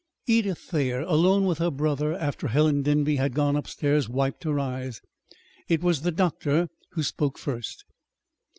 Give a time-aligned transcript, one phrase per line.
[0.25, 4.99] Edith Thayer, alone with her brother, after Helen Denby had gone upstairs, wiped her eyes.
[5.69, 7.85] It was the doctor who spoke first.